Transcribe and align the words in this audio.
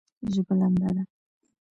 ژبه 0.33 0.53
لمده 0.59 0.89
ده 0.95 1.03